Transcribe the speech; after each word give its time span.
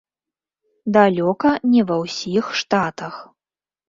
Далёка 0.95 1.51
не 1.73 1.81
ва 1.91 1.97
ўсіх 2.05 2.49
штатах. 2.63 3.21